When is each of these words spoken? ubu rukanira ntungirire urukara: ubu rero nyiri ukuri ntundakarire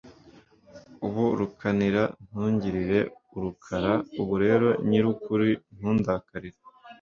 ubu 1.05 1.23
rukanira 1.39 2.03
ntungirire 2.27 2.99
urukara: 3.37 3.93
ubu 4.21 4.33
rero 4.43 4.67
nyiri 4.87 5.07
ukuri 5.13 5.49
ntundakarire 5.77 6.59